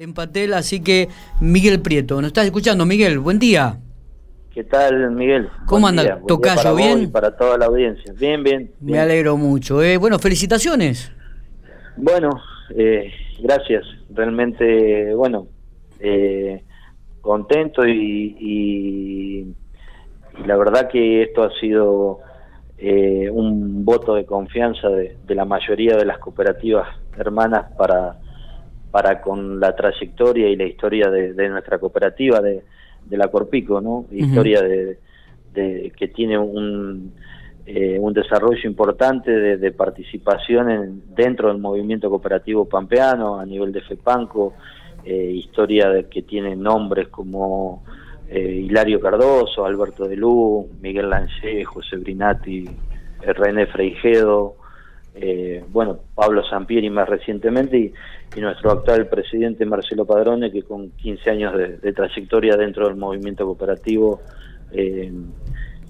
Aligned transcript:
en 0.00 0.14
Patel, 0.14 0.54
así 0.54 0.82
que 0.82 1.08
Miguel 1.42 1.80
Prieto. 1.80 2.22
¿Nos 2.22 2.28
estás 2.28 2.46
escuchando, 2.46 2.86
Miguel? 2.86 3.18
Buen 3.18 3.38
día. 3.38 3.76
¿Qué 4.50 4.64
tal, 4.64 5.10
Miguel? 5.10 5.50
¿Cómo 5.66 5.88
anda? 5.88 6.22
¿Tocayo 6.26 6.74
bien? 6.74 7.02
Y 7.02 7.06
para 7.06 7.36
toda 7.36 7.58
la 7.58 7.66
audiencia. 7.66 8.10
Bien, 8.18 8.42
bien. 8.42 8.72
Me 8.80 8.98
alegro 8.98 9.36
mucho. 9.36 9.82
Eh. 9.82 9.98
Bueno, 9.98 10.18
felicitaciones. 10.18 11.12
Bueno, 11.98 12.30
eh, 12.74 13.12
gracias. 13.42 13.84
Realmente, 14.08 15.14
bueno, 15.14 15.48
eh, 15.98 16.64
contento 17.20 17.86
y, 17.86 18.36
y, 18.40 19.54
la 20.46 20.56
verdad 20.56 20.88
que 20.90 21.24
esto 21.24 21.42
ha 21.42 21.50
sido 21.60 22.20
eh, 22.78 23.28
un 23.30 23.84
voto 23.84 24.14
de 24.14 24.24
confianza 24.24 24.88
de, 24.88 25.18
de 25.26 25.34
la 25.34 25.44
mayoría 25.44 25.94
de 25.98 26.06
las 26.06 26.16
cooperativas 26.16 26.88
hermanas 27.18 27.66
para 27.76 28.16
para 28.90 29.20
con 29.20 29.60
la 29.60 29.74
trayectoria 29.74 30.48
y 30.48 30.56
la 30.56 30.64
historia 30.64 31.10
de, 31.10 31.48
nuestra 31.48 31.78
cooperativa 31.78 32.40
de, 32.40 32.62
la 33.10 33.28
Corpico, 33.28 33.80
¿no? 33.80 34.06
Historia 34.10 34.62
de, 34.62 34.98
que 35.52 36.08
tiene 36.08 36.38
un, 36.38 37.12
eh, 37.66 37.98
un 38.00 38.12
desarrollo 38.12 38.68
importante 38.68 39.30
de, 39.30 39.72
participación 39.72 40.70
en, 40.70 41.02
dentro 41.14 41.48
del 41.48 41.58
movimiento 41.58 42.08
cooperativo 42.08 42.68
pampeano 42.68 43.38
a 43.38 43.46
nivel 43.46 43.72
de 43.72 43.80
FEPANCO, 43.82 44.54
eh, 45.04 45.32
historia 45.34 45.88
de, 45.88 46.04
que 46.08 46.22
tiene 46.22 46.56
nombres 46.56 47.08
como 47.08 47.84
eh, 48.28 48.62
Hilario 48.64 49.00
Cardoso, 49.00 49.64
Alberto 49.64 50.06
de 50.06 50.16
Luz, 50.16 50.66
Miguel 50.80 51.10
Lanché, 51.10 51.64
José 51.64 51.96
Brinati, 51.96 52.68
René 53.22 53.66
Freijedo, 53.66 54.56
eh, 55.14 55.64
bueno, 55.70 55.98
Pablo 56.14 56.42
Sampieri 56.44 56.88
más 56.88 57.08
recientemente 57.08 57.78
y, 57.78 57.92
nuestro 58.40 58.70
actual 58.70 59.08
presidente 59.08 59.66
Marcelo 59.66 60.06
Padrone, 60.06 60.52
que 60.52 60.62
con 60.62 60.90
15 60.90 61.30
años 61.30 61.52
de, 61.56 61.92
trayectoria 61.92 62.56
dentro 62.56 62.86
del 62.86 62.96
movimiento 62.96 63.44
cooperativo 63.44 64.20
eh, 64.70 65.12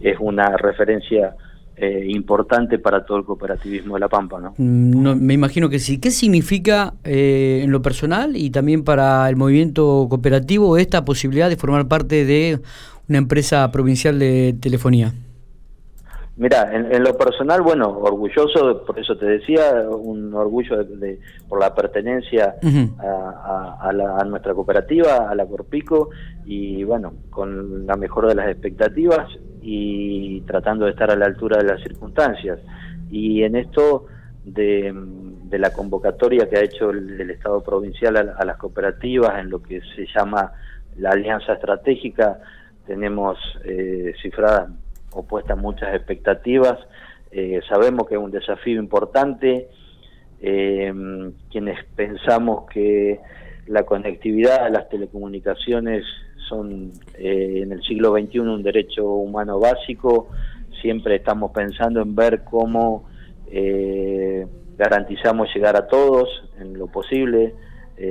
es 0.00 0.16
una 0.18 0.56
referencia 0.56 1.36
eh, 1.76 2.06
importante 2.08 2.78
para 2.78 3.04
todo 3.04 3.18
el 3.18 3.24
cooperativismo 3.24 3.94
de 3.94 4.00
La 4.00 4.08
Pampa. 4.08 4.40
¿no? 4.40 4.54
Mm, 4.56 5.20
me 5.20 5.34
imagino 5.34 5.68
que 5.68 5.78
sí. 5.78 6.00
¿Qué 6.00 6.10
significa 6.10 6.94
en 7.04 7.70
lo 7.70 7.82
personal 7.82 8.36
y 8.36 8.48
también 8.48 8.84
para 8.84 9.28
el 9.28 9.36
movimiento 9.36 10.06
cooperativo 10.08 10.78
esta 10.78 11.04
posibilidad 11.04 11.50
de 11.50 11.56
formar 11.56 11.88
parte 11.88 12.24
de 12.24 12.58
una 13.06 13.18
empresa 13.18 13.70
provincial 13.70 14.18
de 14.18 14.56
telefonía? 14.58 15.12
Mira, 16.40 16.74
en, 16.74 17.04
lo 17.04 17.18
personal, 17.18 17.60
bueno, 17.60 17.90
orgulloso, 17.90 18.82
por 18.86 18.98
eso 18.98 19.14
te 19.14 19.26
decía, 19.26 19.86
un 19.90 20.32
orgullo 20.32 20.82
de, 20.84 21.20
por 21.46 21.60
la 21.60 21.74
pertenencia 21.74 22.54
a, 22.98 24.24
nuestra 24.24 24.54
cooperativa, 24.54 25.28
a 25.28 25.34
la 25.34 25.44
Corpico, 25.44 26.08
y 26.46 26.82
bueno, 26.82 27.12
con 27.28 27.86
la 27.86 27.94
mejor 27.96 28.26
de 28.26 28.36
las 28.36 28.48
expectativas 28.48 29.28
y 29.60 30.40
tratando 30.46 30.86
de 30.86 30.92
estar 30.92 31.10
a 31.10 31.16
la 31.16 31.26
altura 31.26 31.58
de 31.58 31.64
las 31.64 31.82
circunstancias. 31.82 32.58
Y 33.10 33.42
en 33.42 33.56
esto 33.56 34.06
de, 34.42 34.94
la 35.50 35.74
convocatoria 35.74 36.48
que 36.48 36.56
ha 36.56 36.64
hecho 36.64 36.88
el, 36.88 37.30
Estado 37.30 37.62
provincial 37.62 38.16
a, 38.16 38.44
las 38.46 38.56
cooperativas, 38.56 39.38
en 39.40 39.50
lo 39.50 39.60
que 39.60 39.82
se 39.94 40.06
llama 40.06 40.54
la 40.96 41.10
alianza 41.10 41.52
estratégica, 41.52 42.38
tenemos 42.86 43.36
eh, 43.62 44.14
cifradas 44.22 44.70
opuestas 45.12 45.58
muchas 45.58 45.94
expectativas. 45.94 46.78
Eh, 47.30 47.60
sabemos 47.68 48.08
que 48.08 48.14
es 48.14 48.20
un 48.20 48.30
desafío 48.30 48.80
importante. 48.80 49.68
Eh, 50.40 50.92
quienes 51.50 51.84
pensamos 51.94 52.68
que 52.70 53.20
la 53.66 53.84
conectividad, 53.84 54.70
las 54.70 54.88
telecomunicaciones 54.88 56.04
son 56.48 56.92
eh, 57.18 57.60
en 57.62 57.72
el 57.72 57.82
siglo 57.82 58.12
XXI 58.12 58.38
un 58.40 58.62
derecho 58.62 59.06
humano 59.06 59.60
básico, 59.60 60.28
siempre 60.80 61.16
estamos 61.16 61.52
pensando 61.52 62.00
en 62.00 62.14
ver 62.14 62.42
cómo 62.44 63.08
garantizamos 64.78 65.52
llegar 65.52 65.74
a 65.74 65.88
todos 65.88 66.28
en 66.60 66.78
lo 66.78 66.86
posible, 66.86 67.52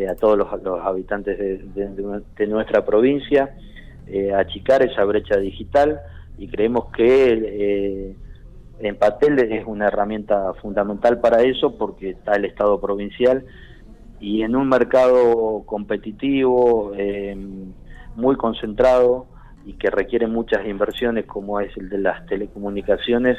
a 0.10 0.16
todos 0.16 0.38
los, 0.38 0.48
habitantes 0.84 1.40
de 1.74 2.48
nuestra 2.48 2.86
provincia, 2.86 3.56
achicar 4.36 4.84
esa 4.84 5.06
brecha 5.06 5.38
digital 5.38 6.02
y 6.40 6.48
creemos 6.48 6.86
que 6.96 7.34
eh, 7.34 8.16
en 8.80 8.96
Patel 8.96 9.40
es 9.40 9.66
una 9.68 9.88
herramienta 9.88 10.54
fundamental 10.62 11.20
para 11.20 11.44
eso 11.44 11.78
porque 11.78 12.12
está 12.12 12.34
el 12.34 12.46
Estado 12.46 12.80
provincial 12.80 13.46
y 14.22 14.42
en 14.42 14.56
un 14.56 14.68
mercado 14.70 15.64
competitivo, 15.66 16.94
eh, 16.96 17.38
muy 18.16 18.38
concentrado 18.38 19.28
y 19.66 19.74
que 19.74 19.90
requiere 19.90 20.28
muchas 20.28 20.66
inversiones 20.66 21.26
como 21.26 21.60
es 21.60 21.76
el 21.78 21.90
de 21.90 22.00
las 22.00 22.26
telecomunicaciones, 22.26 23.38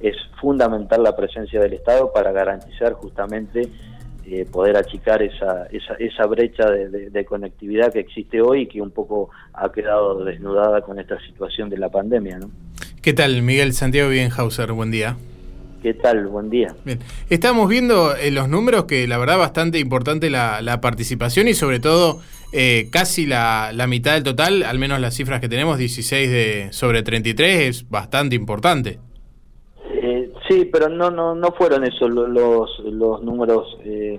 es 0.00 0.16
fundamental 0.40 1.02
la 1.02 1.16
presencia 1.16 1.58
del 1.58 1.72
Estado 1.72 2.12
para 2.12 2.32
garantizar 2.32 2.92
justamente 2.92 3.68
eh, 4.24 4.46
poder 4.50 4.76
achicar 4.76 5.22
esa, 5.22 5.66
esa, 5.66 5.94
esa 5.94 6.26
brecha 6.26 6.70
de, 6.70 7.24
conectividad 7.24 7.92
que 7.92 8.00
existe 8.00 8.40
hoy 8.40 8.62
y 8.62 8.66
que 8.66 8.80
un 8.80 8.90
poco 8.90 9.30
ha 9.52 9.72
quedado 9.72 10.24
desnudada 10.24 10.82
con 10.82 10.98
esta 10.98 11.18
situación 11.26 11.68
de 11.68 11.78
la 11.78 11.88
pandemia. 11.88 12.38
¿no? 12.38 12.50
¿Qué 13.00 13.12
tal, 13.12 13.42
Miguel 13.42 13.72
Santiago 13.72 14.10
Bienhauser? 14.10 14.72
Buen 14.72 14.90
día. 14.90 15.16
¿Qué 15.82 15.94
tal? 15.94 16.28
Buen 16.28 16.50
día. 16.50 16.74
Bien. 16.84 17.00
Estamos 17.28 17.68
viendo 17.68 18.16
en 18.16 18.36
los 18.36 18.48
números 18.48 18.84
que 18.84 19.08
la 19.08 19.18
verdad 19.18 19.38
bastante 19.38 19.80
importante 19.80 20.30
la, 20.30 20.62
la 20.62 20.80
participación 20.80 21.48
y 21.48 21.54
sobre 21.54 21.80
todo 21.80 22.20
eh, 22.52 22.88
casi 22.90 23.26
la, 23.26 23.72
la, 23.74 23.86
mitad 23.86 24.12
del 24.12 24.22
total, 24.22 24.62
al 24.62 24.78
menos 24.78 25.00
las 25.00 25.14
cifras 25.14 25.40
que 25.40 25.48
tenemos, 25.48 25.78
16 25.78 26.30
de, 26.30 26.68
sobre 26.70 27.02
33, 27.02 27.68
es 27.68 27.88
bastante 27.88 28.36
importante. 28.36 29.00
Sí, 30.48 30.68
pero 30.72 30.88
no 30.88 31.10
no 31.10 31.34
no 31.34 31.52
fueron 31.52 31.84
esos 31.84 32.10
los, 32.10 32.80
los, 32.84 33.22
números. 33.22 33.78
Eh, 33.84 34.18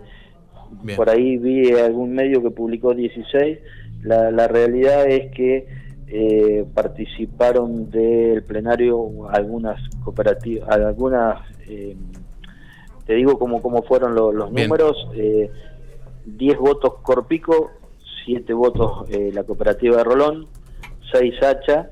por 0.96 1.10
ahí 1.10 1.38
vi 1.38 1.72
algún 1.74 2.14
medio 2.14 2.42
que 2.42 2.50
publicó 2.50 2.94
16. 2.94 3.60
La, 4.04 4.32
la 4.32 4.48
realidad 4.48 5.08
es 5.08 5.32
que 5.32 5.68
eh, 6.08 6.66
participaron 6.74 7.90
del 7.90 8.44
plenario 8.44 9.30
algunas 9.30 9.80
cooperativas, 10.04 10.70
algunas, 10.70 11.42
eh, 11.68 11.96
te 13.06 13.14
digo 13.16 13.38
cómo, 13.40 13.62
cómo 13.62 13.84
fueron 13.84 14.16
los 14.16 14.52
números, 14.52 15.08
10 16.26 16.58
votos 16.58 16.96
Corpico, 17.02 17.72
7 18.26 18.54
votos 18.54 19.10
la 19.10 19.44
cooperativa 19.44 19.98
de 19.98 20.04
Rolón, 20.04 20.48
6 21.12 21.42
Hacha 21.42 21.90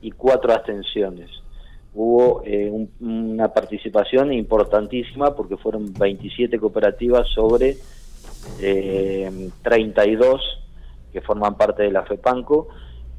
y 0.00 0.12
4 0.12 0.52
abstenciones 0.52 1.37
hubo 1.94 2.42
eh, 2.44 2.70
una 3.00 3.48
participación 3.52 4.32
importantísima 4.32 5.34
porque 5.34 5.56
fueron 5.56 5.92
27 5.94 6.58
cooperativas 6.58 7.26
sobre 7.28 7.76
eh, 8.60 9.50
32 9.62 10.40
que 11.12 11.20
forman 11.20 11.56
parte 11.56 11.84
de 11.84 11.90
la 11.90 12.04
FEPANCO 12.04 12.68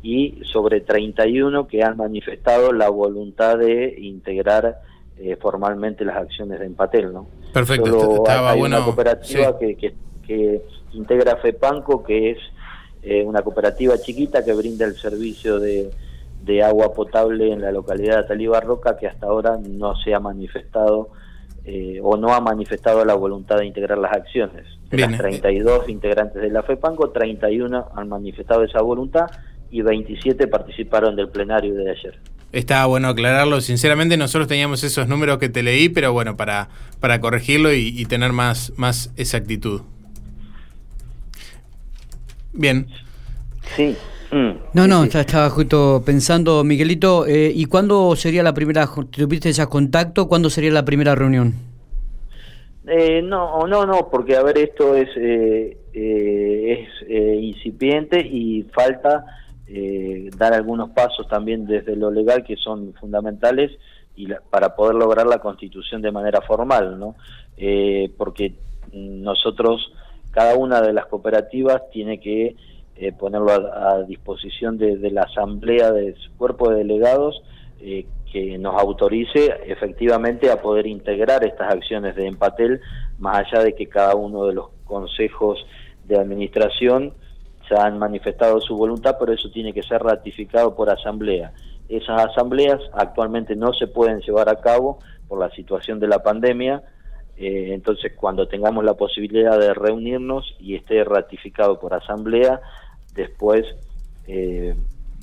y 0.02 0.42
sobre 0.44 0.82
31 0.82 1.68
que 1.68 1.84
han 1.84 1.98
manifestado 1.98 2.72
la 2.72 2.90
voluntad 2.90 3.58
de 3.58 3.96
integrar 4.00 4.82
eh, 5.18 5.36
formalmente 5.36 6.06
las 6.06 6.18
acciones 6.18 6.60
de 6.60 6.66
Empatel. 6.66 7.12
¿no? 7.12 7.28
Perfecto, 7.54 8.16
estaba 8.16 8.52
hay 8.52 8.62
una 8.62 8.84
cooperativa 8.84 9.58
que, 9.60 9.76
que, 9.76 9.94
que, 10.26 10.62
integra 10.94 11.36
FEPANCO, 11.38 12.04
que 12.04 12.32
es 12.32 12.38
eh, 13.04 13.24
una 13.24 13.42
cooperativa 13.42 13.98
chiquita 13.98 14.44
que 14.44 14.54
brinda 14.54 14.86
el 14.86 14.96
servicio 14.96 15.60
de 15.60 15.92
de 16.50 16.64
agua 16.64 16.94
potable 16.94 17.54
en 17.54 17.62
la 17.62 17.72
localidad 17.72 18.16
de 18.16 18.20
Atalí 18.22 18.48
Roca 18.48 18.98
que 18.98 19.06
hasta 19.06 19.28
ahora 19.28 19.60
no 19.62 19.96
se 19.98 20.16
ha 20.16 20.20
manifestado 20.20 21.10
eh, 21.64 22.00
o 22.02 22.18
no 22.18 22.34
ha 22.34 22.42
manifestado 22.42 23.06
la 23.06 23.14
voluntad 23.14 23.58
de 23.58 23.68
integrar 23.68 24.00
las 24.00 24.12
acciones. 24.14 24.66
De 24.90 24.98
las 24.98 25.16
32 25.16 25.84
eh, 25.88 25.92
integrantes 25.92 26.42
de 26.42 26.50
la 26.50 26.64
FEPANCO, 26.64 27.12
31 27.12 27.90
han 27.96 28.10
manifestado 28.10 28.64
esa 28.64 28.82
voluntad 28.82 29.28
y 29.70 29.84
27 29.84 30.48
participaron 30.48 31.16
del 31.16 31.30
plenario 31.30 31.76
de 31.76 31.92
ayer. 31.92 32.20
Está 32.52 32.84
bueno 32.88 33.10
aclararlo. 33.10 33.62
Sinceramente, 33.62 34.18
nosotros 34.18 34.48
teníamos 34.48 34.84
esos 34.84 35.08
números 35.08 35.38
que 35.38 35.50
te 35.50 35.62
leí, 35.62 35.90
pero 35.90 36.14
bueno, 36.14 36.36
para, 36.36 36.70
para 37.00 37.22
corregirlo 37.22 37.72
y, 37.72 37.94
y 37.96 38.06
tener 38.06 38.34
más, 38.34 38.74
más 38.76 39.14
exactitud. 39.18 39.82
Bien. 42.54 42.88
Sí. 43.76 43.96
Mm. 44.32 44.52
No, 44.74 44.88
no, 44.88 45.04
estaba 45.06 45.50
justo 45.50 46.04
pensando, 46.06 46.64
Miguelito, 46.64 47.26
eh, 47.26 47.52
¿y 47.54 47.66
cuándo 47.66 48.16
sería 48.16 48.44
la 48.44 48.54
primera, 48.54 48.88
tuviste 49.10 49.50
ese 49.50 49.66
contacto, 49.68 50.28
cuándo 50.28 50.50
sería 50.50 50.72
la 50.72 50.86
primera 50.86 51.16
reunión? 51.16 51.54
Eh, 52.88 53.22
no, 53.22 53.66
no, 53.68 53.86
no, 53.86 54.10
porque 54.10 54.36
a 54.36 54.44
ver, 54.44 54.58
esto 54.58 54.96
es, 54.96 55.10
eh, 55.16 55.78
eh 55.94 56.88
es 57.10 57.44
incipiente 57.44 58.20
y 58.20 58.64
falta 58.74 59.26
dar 60.38 60.54
algunos 60.54 60.90
pasos 60.92 61.28
también 61.28 61.68
desde 61.68 61.96
lo 61.96 62.10
legal 62.10 62.44
que 62.44 62.56
son 62.56 62.94
fundamentales 63.00 63.72
y 64.16 64.28
para 64.50 64.76
poder 64.76 64.96
lograr 64.96 65.28
la 65.28 65.38
constitución 65.38 66.02
de 66.02 66.12
manera 66.12 66.42
formal, 66.42 67.00
¿no? 67.00 67.16
porque 68.18 68.56
nosotros 68.92 69.92
cada 70.32 70.56
una 70.56 70.82
de 70.82 70.94
las 70.94 71.06
cooperativas 71.06 71.82
tiene 71.92 72.20
que 72.20 72.56
eh, 73.02 73.14
ponerlo 73.14 73.52
a, 73.52 74.04
disposición 74.04 74.78
de, 74.78 74.98
la 75.10 75.22
asamblea 75.22 75.90
de 75.94 76.16
su 76.16 76.36
cuerpo 76.36 76.70
de 76.70 76.80
delegados 76.80 77.42
eh, 77.80 78.06
que 78.30 78.58
nos 78.58 78.76
autorice 78.76 79.56
efectivamente 79.68 80.52
a 80.52 80.62
poder 80.62 80.86
integrar 80.86 81.46
estas 81.46 81.74
acciones 81.74 82.14
de 82.18 82.28
Empatel, 82.28 82.82
más 83.18 83.38
allá 83.38 83.64
de 83.64 83.74
que 83.74 83.88
cada 83.88 84.16
uno 84.16 84.48
de 84.48 84.54
los 84.54 84.68
consejos 84.84 85.66
de 86.04 86.18
administración 86.18 87.14
se 87.70 87.76
han 87.76 87.98
manifestado 88.00 88.60
su 88.60 88.76
voluntad, 88.76 89.16
pero 89.18 89.32
eso 89.32 89.50
tiene 89.50 89.72
que 89.72 89.84
ser 89.84 90.04
ratificado 90.04 90.76
por 90.76 90.90
asamblea. 90.90 91.54
Esas 91.88 92.26
asambleas 92.26 92.82
actualmente 92.92 93.56
no 93.56 93.72
se 93.72 93.88
pueden 93.88 94.20
llevar 94.20 94.50
a 94.50 94.60
cabo 94.60 95.00
por 95.30 95.40
la 95.40 95.50
situación 95.52 96.02
de 96.02 96.08
la 96.10 96.22
pandemia, 96.22 96.84
eh, 97.38 97.70
entonces 97.74 98.12
cuando 98.18 98.50
tengamos 98.50 98.84
la 98.84 98.96
posibilidad 98.96 99.58
de 99.58 99.74
reunirnos 99.74 100.54
y 100.60 100.76
esté 100.76 101.06
ratificado 101.06 101.80
por 101.80 101.94
asamblea, 101.94 102.60
después 103.14 103.66
eh, 104.28 104.76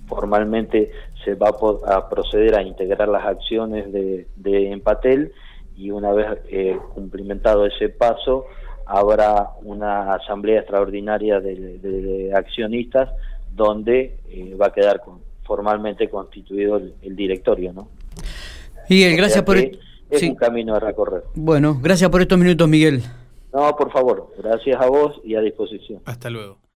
formalmente 0.06 0.90
se 1.24 1.34
va 1.34 1.48
a, 1.48 2.08
proceder 2.08 2.54
a 2.54 2.62
integrar 2.62 3.08
las 3.08 3.24
acciones 3.24 3.92
de, 3.92 4.26
Empatel 4.70 5.32
y 5.76 5.90
una 5.90 6.12
vez 6.12 6.38
eh, 6.48 6.78
cumplimentado 6.94 7.66
ese 7.66 7.88
paso 7.88 8.46
habrá 8.86 9.50
una 9.62 10.14
asamblea 10.14 10.60
extraordinaria 10.60 11.40
de, 11.40 12.32
accionistas 12.34 13.10
donde 13.52 14.18
eh, 14.28 14.54
va 14.60 14.66
a 14.66 14.72
quedar 14.72 15.02
formalmente 15.44 16.08
constituido 16.08 16.76
el, 16.76 17.16
directorio, 17.16 17.72
¿no? 17.72 17.88
Miguel, 18.88 19.16
gracias 19.16 19.42
por... 19.42 19.56
Es 19.58 20.22
un 20.22 20.36
camino 20.36 20.76
a 20.76 20.80
recorrer. 20.80 21.24
Bueno, 21.34 21.80
gracias 21.82 22.08
por 22.10 22.22
estos 22.22 22.38
minutos, 22.38 22.68
Miguel. 22.68 23.02
No, 23.52 23.74
por 23.74 23.90
favor, 23.90 24.32
gracias 24.38 24.80
a 24.80 24.86
vos 24.86 25.20
y 25.24 25.34
a 25.34 25.40
disposición. 25.40 26.00
Hasta 26.04 26.30
luego. 26.30 26.58